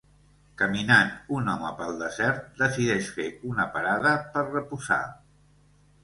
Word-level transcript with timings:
Caminant 0.59 1.09
un 1.39 1.49
home 1.51 1.67
pel 1.81 1.91
desert, 1.99 2.39
decideix 2.61 3.09
fer 3.17 3.27
una 3.51 3.67
parada 3.75 4.15
per 4.37 4.43
reposar. 4.47 4.99